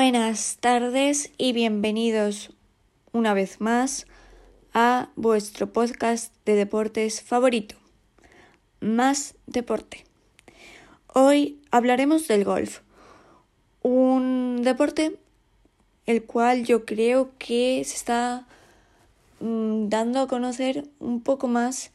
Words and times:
Buenas 0.00 0.58
tardes 0.60 1.32
y 1.38 1.52
bienvenidos 1.52 2.50
una 3.10 3.34
vez 3.34 3.60
más 3.60 4.06
a 4.72 5.08
vuestro 5.16 5.72
podcast 5.72 6.32
de 6.44 6.54
deportes 6.54 7.20
favorito, 7.20 7.74
Más 8.78 9.34
Deporte. 9.48 10.04
Hoy 11.12 11.60
hablaremos 11.72 12.28
del 12.28 12.44
golf, 12.44 12.82
un 13.82 14.60
deporte 14.62 15.18
el 16.06 16.22
cual 16.22 16.64
yo 16.64 16.84
creo 16.84 17.32
que 17.36 17.82
se 17.84 17.96
está 17.96 18.46
mm, 19.40 19.88
dando 19.88 20.20
a 20.20 20.28
conocer 20.28 20.84
un 21.00 21.22
poco 21.22 21.48
más. 21.48 21.90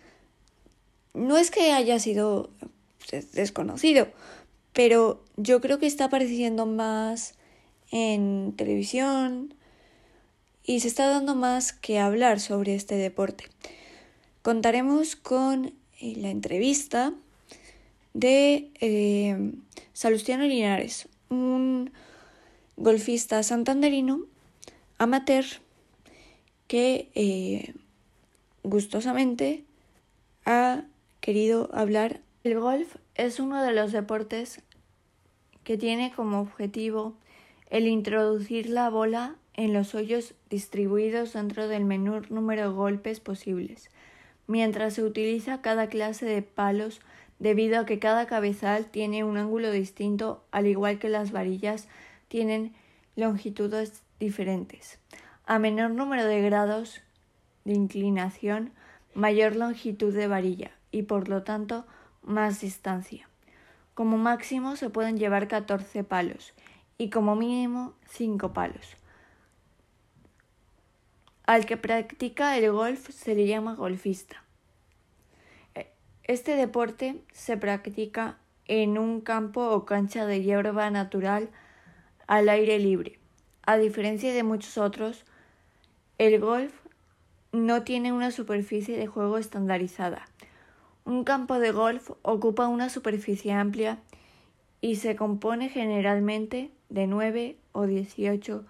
No 1.14 1.38
es 1.38 1.51
que 1.51 1.71
haya 1.71 1.97
sido 2.00 2.50
desconocido, 3.32 4.10
pero 4.74 5.24
yo 5.38 5.61
creo 5.61 5.79
que 5.79 5.88
está 5.88 6.04
apareciendo 6.04 6.65
más 6.65 7.36
en 7.93 8.54
televisión 8.57 9.54
y 10.65 10.79
se 10.79 10.88
está 10.88 11.07
dando 11.07 11.36
más 11.36 11.74
que 11.74 12.00
hablar 12.00 12.39
sobre 12.39 12.74
este 12.74 12.96
deporte. 12.96 13.46
Contaremos 14.42 15.16
con 15.16 15.74
eh, 16.02 16.16
la 16.18 16.32
entrevista 16.32 17.14
de 18.16 18.71
eh, 18.82 19.54
Salustiano 19.93 20.46
Linares, 20.46 21.07
un 21.29 21.92
golfista 22.78 23.43
santanderino 23.43 24.21
amateur 24.97 25.46
que 26.68 27.11
eh, 27.14 27.75
gustosamente 28.64 29.66
ha 30.46 30.83
querido 31.21 31.69
hablar. 31.74 32.22
El 32.44 32.59
golf 32.59 32.95
es 33.14 33.39
uno 33.39 33.61
de 33.61 33.72
los 33.72 33.91
deportes 33.91 34.61
que 35.64 35.78
tiene 35.78 36.11
como 36.11 36.39
objetivo 36.41 37.14
el 37.73 37.88
introducir 37.88 38.69
la 38.69 38.88
bola 38.91 39.33
en 39.55 39.73
los 39.73 39.95
hoyos 39.95 40.35
distribuidos 40.47 41.33
dentro 41.33 41.67
del 41.67 41.85
menor 41.85 42.30
número 42.30 42.69
de 42.69 42.75
golpes 42.75 43.19
posibles, 43.19 43.89
mientras 44.45 44.93
se 44.93 45.03
utiliza 45.03 45.63
cada 45.63 45.88
clase 45.88 46.27
de 46.27 46.43
palos 46.43 47.02
debido 47.39 47.80
a 47.80 47.88
que 47.88 47.97
cada 47.97 48.27
cabezal 48.27 48.85
tiene 48.85 49.23
un 49.23 49.38
ángulo 49.38 49.71
distinto, 49.71 50.43
al 50.52 50.67
igual 50.67 50.99
que 50.99 51.09
las 51.09 51.31
varillas 51.31 51.88
tienen 52.27 52.75
longitudes 53.15 54.03
diferentes. 54.19 54.99
A 55.47 55.58
menor 55.58 55.89
número 55.89 56.25
de 56.27 56.43
grados 56.43 57.02
de 57.65 57.73
inclinación, 57.73 58.71
mayor 59.15 59.55
longitud 59.55 60.13
de 60.13 60.27
varilla 60.27 60.69
y 60.91 61.02
por 61.02 61.27
lo 61.27 61.41
tanto 61.41 61.87
más 62.21 62.61
distancia. 62.61 63.27
Como 63.95 64.19
máximo 64.19 64.75
se 64.75 64.91
pueden 64.91 65.17
llevar 65.17 65.47
14 65.47 66.03
palos 66.03 66.53
y 66.97 67.09
como 67.09 67.36
mínimo 67.36 67.94
cinco 68.09 68.53
palos. 68.53 68.97
Al 71.45 71.66
que 71.66 71.77
practica 71.77 72.58
el 72.58 72.72
golf 72.72 73.09
se 73.09 73.36
le 73.36 73.47
llama 73.47 73.75
golfista. 73.75 74.44
Este 76.23 76.55
deporte 76.55 77.21
se 77.33 77.58
practica 77.58 78.38
en 78.66 78.97
un 78.97 79.19
campo 79.19 79.61
o 79.69 79.86
cancha 79.86 80.25
de 80.25 80.41
hierba 80.41 80.89
natural 80.89 81.49
al 82.27 82.47
aire 82.47 82.80
libre. 82.80 83.19
A 83.66 83.77
diferencia 83.77 84.33
de 84.33 84.44
muchos 84.44 84.77
otros, 84.77 85.25
el 86.17 86.39
golf 86.39 86.73
no 87.52 87.83
tiene 87.83 88.14
una 88.14 88.31
superficie 88.31 88.97
de 88.97 89.08
juego 89.08 89.38
estandarizada. 89.38 90.27
Un 91.05 91.25
campo 91.25 91.59
de 91.59 91.71
golf 91.71 92.11
ocupa 92.21 92.67
una 92.67 92.89
superficie 92.89 93.52
amplia 93.52 93.99
y 94.80 94.95
se 94.95 95.16
compone 95.17 95.69
generalmente 95.69 96.71
de 96.94 97.08
9 97.08 97.58
o 97.72 97.88
18 97.88 98.63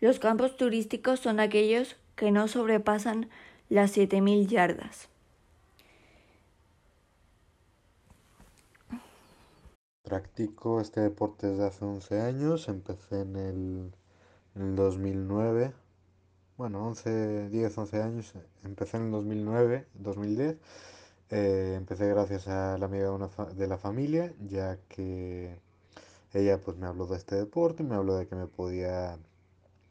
Los 0.00 0.20
campos 0.20 0.56
turísticos 0.56 1.20
son 1.20 1.38
aquellos 1.40 1.96
que 2.14 2.30
no 2.30 2.48
sobrepasan 2.48 3.28
las 3.68 3.90
7000 3.92 4.46
yardas. 4.46 5.08
Practico 10.08 10.80
este 10.80 11.02
deporte 11.02 11.48
desde 11.48 11.66
hace 11.66 11.84
11 11.84 12.20
años, 12.22 12.68
empecé 12.68 13.20
en 13.20 13.36
el, 13.36 13.92
en 14.54 14.62
el 14.62 14.74
2009, 14.74 15.74
bueno, 16.56 16.86
11, 16.86 17.50
10, 17.50 17.76
11 17.78 18.02
años, 18.02 18.32
empecé 18.64 18.96
en 18.96 19.04
el 19.04 19.10
2009, 19.10 19.86
2010, 19.96 20.56
eh, 21.28 21.74
empecé 21.76 22.08
gracias 22.08 22.48
a 22.48 22.78
la 22.78 22.86
amiga 22.86 23.10
de, 23.54 23.66
la 23.68 23.76
familia, 23.76 24.32
ya 24.40 24.78
que 24.88 25.60
ella 26.32 26.58
pues 26.58 26.78
me 26.78 26.86
habló 26.86 27.06
de 27.06 27.18
este 27.18 27.36
deporte, 27.36 27.82
me 27.82 27.94
habló 27.94 28.16
de 28.16 28.26
que 28.26 28.34
me 28.34 28.46
podía 28.46 29.18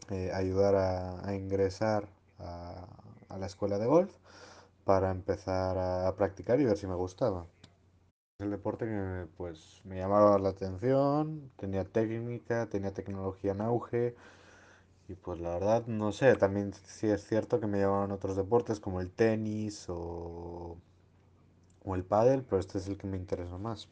eh, 0.09 0.31
ayudar 0.33 0.75
a, 0.75 1.35
ingresar 1.35 2.07
a, 2.39 2.87
la 3.37 3.45
escuela 3.45 3.77
de 3.77 3.85
golf 3.85 4.11
para 4.83 5.11
empezar 5.11 5.77
a 5.77 6.11
practicar 6.15 6.59
y 6.59 6.65
ver 6.65 6.77
si 6.77 6.87
me 6.87 6.95
gustaba 6.95 7.45
el 8.39 8.51
deporte 8.51 8.85
que 8.85 9.25
pues 9.35 9.81
me 9.83 9.97
llamaba 9.97 10.37
la 10.37 10.49
atención, 10.49 11.51
tenía 11.57 11.85
técnica, 11.85 12.69
tenía 12.69 12.93
tecnología 12.93 13.51
en 13.53 13.61
auge 13.61 14.15
y 15.07 15.15
pues 15.15 15.39
la 15.39 15.51
verdad 15.51 15.87
no 15.87 16.11
sé, 16.11 16.35
también 16.35 16.73
sí 16.73 17.07
es 17.09 17.25
cierto 17.27 17.59
que 17.59 17.67
me 17.67 17.79
llamaban 17.79 18.11
otros 18.11 18.35
deportes 18.37 18.79
como 18.79 19.01
el 19.01 19.11
tenis 19.11 19.87
o, 19.89 20.77
o 21.83 21.95
el 21.95 22.03
pádel, 22.03 22.43
pero 22.43 22.59
este 22.59 22.77
es 22.77 22.87
el 22.87 22.97
que 22.97 23.07
me 23.07 23.17
interesa 23.17 23.57
más. 23.57 23.89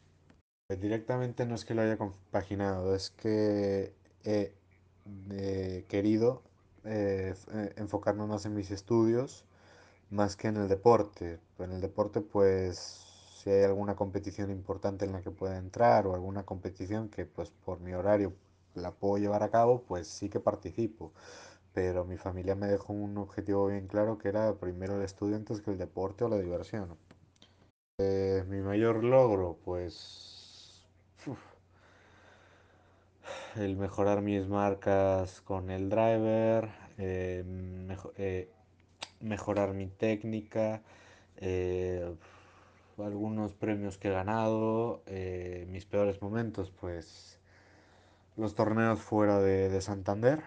Directamente 0.68 1.46
no 1.46 1.54
es 1.54 1.64
que 1.64 1.74
lo 1.74 1.82
haya 1.82 1.98
compaginado, 1.98 2.94
es 2.94 3.10
que 3.10 3.94
he 4.24 4.54
eh, 5.30 5.84
querido 5.88 6.42
eh, 6.84 7.34
enfocarme 7.76 8.26
más 8.26 8.46
en 8.46 8.54
mis 8.54 8.70
estudios 8.70 9.44
más 10.10 10.36
que 10.36 10.48
en 10.48 10.56
el 10.58 10.68
deporte. 10.68 11.40
En 11.58 11.72
el 11.72 11.80
deporte 11.80 12.20
pues 12.20 13.05
si 13.46 13.52
hay 13.52 13.62
alguna 13.62 13.94
competición 13.94 14.50
importante 14.50 15.04
en 15.04 15.12
la 15.12 15.22
que 15.22 15.30
pueda 15.30 15.56
entrar 15.56 16.08
o 16.08 16.14
alguna 16.14 16.42
competición 16.44 17.08
que 17.08 17.26
pues 17.26 17.50
por 17.64 17.78
mi 17.78 17.92
horario 17.94 18.32
la 18.74 18.90
puedo 18.90 19.18
llevar 19.18 19.44
a 19.44 19.50
cabo, 19.50 19.82
pues 19.82 20.08
sí 20.08 20.28
que 20.28 20.40
participo. 20.40 21.12
Pero 21.72 22.04
mi 22.04 22.16
familia 22.16 22.56
me 22.56 22.66
dejó 22.66 22.92
un 22.92 23.16
objetivo 23.18 23.68
bien 23.68 23.86
claro 23.86 24.18
que 24.18 24.30
era 24.30 24.54
primero 24.56 24.96
el 24.96 25.02
estudio 25.04 25.36
antes 25.36 25.60
que 25.60 25.70
el 25.70 25.78
deporte 25.78 26.24
o 26.24 26.28
la 26.28 26.38
diversión. 26.38 26.96
Eh, 27.98 28.44
mi 28.48 28.60
mayor 28.62 29.04
logro, 29.04 29.58
pues 29.64 30.84
uf, 31.28 31.38
el 33.54 33.76
mejorar 33.76 34.22
mis 34.22 34.48
marcas 34.48 35.40
con 35.42 35.70
el 35.70 35.88
driver, 35.88 36.68
eh, 36.98 37.44
mejo 37.46 38.12
eh, 38.16 38.50
mejorar 39.20 39.72
mi 39.72 39.86
técnica, 39.86 40.82
eh, 41.36 42.12
algunos 42.98 43.54
premios 43.54 43.98
que 43.98 44.08
he 44.08 44.10
ganado, 44.10 45.02
eh, 45.06 45.66
mis 45.68 45.86
peores 45.86 46.22
momentos, 46.22 46.70
pues 46.70 47.38
los 48.36 48.54
torneos 48.54 49.00
fuera 49.00 49.40
de, 49.40 49.68
de, 49.68 49.80
Santander. 49.80 50.42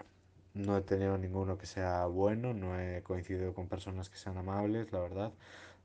No 0.53 0.77
he 0.77 0.81
tenido 0.81 1.17
ninguno 1.17 1.57
que 1.57 1.65
sea 1.65 2.05
bueno, 2.07 2.53
no 2.53 2.79
he 2.79 3.03
coincidido 3.03 3.53
con 3.53 3.67
personas 3.67 4.09
que 4.09 4.17
sean 4.17 4.37
amables, 4.37 4.91
la 4.91 4.99
verdad. 4.99 5.31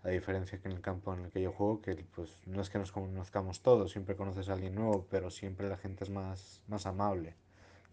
A 0.03 0.09
diferencia 0.11 0.61
que 0.61 0.69
en 0.69 0.75
el 0.75 0.81
campo 0.83 1.15
en 1.15 1.25
el 1.25 1.31
que 1.31 1.43
yo 1.43 1.53
juego, 1.53 1.81
que 1.81 1.97
pues 2.15 2.39
no 2.47 2.61
es 2.61 2.71
que 2.71 2.79
nos 2.79 2.93
conozcamos 2.93 3.63
todos, 3.63 3.93
siempre 3.93 4.17
conoces 4.17 4.49
a 4.49 4.55
alguien 4.55 4.75
nuevo, 4.75 5.07
pero 5.11 5.31
siempre 5.31 5.69
la 5.69 5.79
gente 5.79 6.05
es 6.05 6.11
más, 6.11 6.63
más 6.69 6.87
amable 6.87 7.35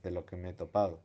de 0.03 0.11
lo 0.11 0.25
que 0.25 0.35
me 0.35 0.49
he 0.49 0.53
topado. 0.53 0.99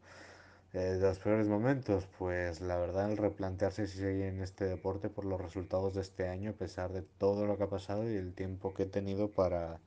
Eh, 0.72 0.98
los 1.00 1.18
peores 1.18 1.48
momentos, 1.48 2.06
pues 2.18 2.60
la 2.60 2.76
verdad 2.76 3.10
el 3.10 3.16
replantearse 3.16 3.86
si 3.86 3.98
seguir 3.98 4.24
en 4.26 4.42
este 4.42 4.64
deporte 4.66 5.08
por 5.08 5.24
los 5.24 5.40
resultados 5.40 5.94
de 5.94 6.02
este 6.02 6.28
año, 6.28 6.50
a 6.50 6.54
pesar 6.54 6.92
de 6.92 7.02
todo 7.02 7.46
lo 7.46 7.56
que 7.56 7.64
ha 7.64 7.70
pasado 7.70 8.10
y 8.10 8.16
el 8.16 8.34
tiempo 8.34 8.74
que 8.74 8.82
he 8.84 8.86
tenido 8.86 9.30
para, 9.30 9.80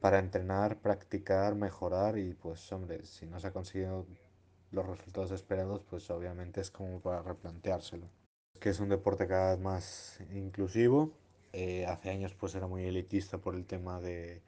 para 0.00 0.18
entrenar, 0.18 0.78
practicar, 0.80 1.54
mejorar 1.54 2.18
y 2.18 2.34
pues 2.34 2.70
hombre, 2.72 3.04
si 3.06 3.26
no 3.26 3.40
se 3.40 3.46
ha 3.48 3.52
conseguido 3.52 4.06
los 4.72 4.86
resultados 4.86 5.30
esperados, 5.30 5.82
pues 5.88 6.10
obviamente 6.10 6.60
es 6.60 6.70
como 6.70 7.00
para 7.00 7.22
replanteárselo. 7.22 8.08
Que 8.60 8.70
es 8.70 8.80
un 8.80 8.88
deporte 8.88 9.26
cada 9.26 9.52
vez 9.52 9.60
más 9.60 10.20
inclusivo. 10.32 11.12
Eh, 11.52 11.86
hace 11.86 12.10
años 12.10 12.34
pues 12.34 12.54
era 12.54 12.66
muy 12.66 12.84
elitista 12.84 13.38
por 13.38 13.54
el 13.54 13.64
tema 13.64 14.00
de, 14.00 14.42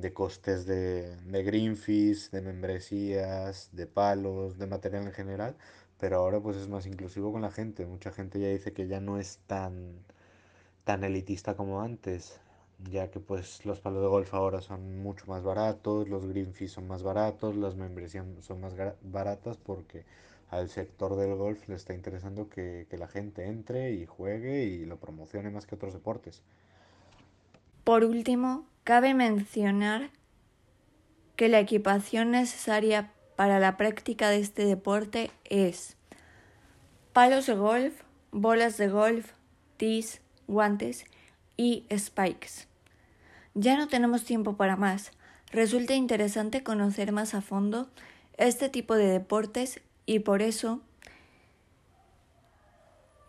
de 0.00 0.12
costes 0.12 0.66
de, 0.66 1.16
de 1.16 1.42
green 1.44 1.76
fees, 1.76 2.30
de 2.30 2.40
membresías, 2.42 3.70
de 3.72 3.86
palos, 3.86 4.58
de 4.58 4.66
material 4.66 5.04
en 5.06 5.12
general, 5.12 5.56
pero 5.98 6.16
ahora 6.18 6.40
pues 6.40 6.56
es 6.56 6.68
más 6.68 6.86
inclusivo 6.86 7.32
con 7.32 7.42
la 7.42 7.50
gente. 7.50 7.86
Mucha 7.86 8.12
gente 8.12 8.40
ya 8.40 8.48
dice 8.48 8.72
que 8.72 8.86
ya 8.88 9.00
no 9.00 9.18
es 9.18 9.38
tan, 9.46 10.04
tan 10.84 11.04
elitista 11.04 11.56
como 11.56 11.80
antes, 11.82 12.40
ya 12.90 13.10
que 13.10 13.20
pues 13.20 13.64
los 13.66 13.80
palos 13.80 14.02
de 14.02 14.08
golf 14.08 14.34
ahora 14.34 14.60
son 14.60 14.98
mucho 15.02 15.26
más 15.26 15.42
baratos, 15.42 16.08
los 16.08 16.26
green 16.26 16.52
fees 16.54 16.72
son 16.72 16.86
más 16.88 17.02
baratos, 17.02 17.56
las 17.56 17.76
membresías 17.76 18.24
son 18.40 18.60
más 18.60 18.74
baratas 19.02 19.56
porque 19.58 20.04
al 20.50 20.68
sector 20.70 21.16
del 21.16 21.34
golf 21.36 21.68
le 21.68 21.76
está 21.76 21.94
interesando 21.94 22.48
que, 22.48 22.86
que 22.90 22.98
la 22.98 23.08
gente 23.08 23.46
entre 23.46 23.92
y 23.92 24.06
juegue 24.06 24.64
y 24.64 24.84
lo 24.86 24.98
promocione 24.98 25.50
más 25.50 25.66
que 25.66 25.74
otros 25.76 25.92
deportes. 25.94 26.42
Por 27.88 28.04
último, 28.04 28.66
cabe 28.84 29.14
mencionar 29.14 30.10
que 31.36 31.48
la 31.48 31.58
equipación 31.58 32.32
necesaria 32.32 33.14
para 33.34 33.60
la 33.60 33.78
práctica 33.78 34.28
de 34.28 34.40
este 34.40 34.66
deporte 34.66 35.30
es 35.44 35.96
palos 37.14 37.46
de 37.46 37.54
golf, 37.54 37.94
bolas 38.30 38.76
de 38.76 38.88
golf, 38.88 39.32
tees, 39.78 40.20
guantes 40.46 41.06
y 41.56 41.86
spikes. 41.96 42.68
Ya 43.54 43.78
no 43.78 43.88
tenemos 43.88 44.22
tiempo 44.22 44.58
para 44.58 44.76
más. 44.76 45.12
Resulta 45.50 45.94
interesante 45.94 46.62
conocer 46.62 47.10
más 47.10 47.32
a 47.32 47.40
fondo 47.40 47.88
este 48.36 48.68
tipo 48.68 48.96
de 48.96 49.06
deportes 49.06 49.80
y 50.04 50.18
por 50.18 50.42
eso 50.42 50.82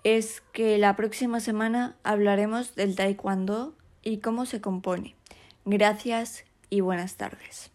es 0.03 0.41
que 0.51 0.77
la 0.77 0.97
próxima 0.97 1.39
semana 1.39 1.95
hablaremos 2.03 2.75
del 2.75 2.97
taekwondo 2.97 3.78
y 4.09 4.17
cómo 4.17 4.45
se 4.45 4.59
compone. 4.59 5.15
Gracias 5.65 6.43
y 6.69 6.81
buenas 6.81 7.15
tardes. 7.15 7.71